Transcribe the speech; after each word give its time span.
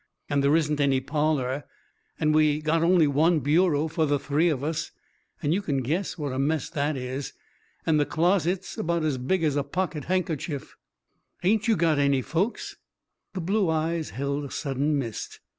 And 0.31 0.43
there 0.43 0.55
isn't 0.55 0.81
any 0.81 0.99
parlour, 0.99 1.63
and 2.19 2.33
we 2.33 2.59
got 2.59 2.81
only 2.81 3.05
one 3.05 3.39
bureau 3.39 3.87
for 3.87 4.07
the 4.07 4.17
three 4.17 4.49
of 4.49 4.63
us, 4.63 4.89
and 5.43 5.53
you 5.53 5.61
can 5.61 5.83
guess 5.83 6.17
what 6.17 6.33
a 6.33 6.39
mess 6.39 6.71
that 6.71 6.97
is. 6.97 7.33
And 7.85 7.99
the 7.99 8.05
closet's 8.07 8.79
about 8.79 9.03
as 9.03 9.19
big 9.19 9.43
as 9.43 9.55
a 9.55 9.61
pocket 9.63 10.05
handkerchief." 10.05 10.75
"Ain't 11.43 11.67
you 11.67 11.75
got 11.75 11.99
any 11.99 12.23
folks?" 12.23 12.77
The 13.35 13.41
blue 13.41 13.69
eyes 13.69 14.09
held 14.09 14.43
a 14.43 14.49
sudden 14.49 14.97
mist. 14.97 15.39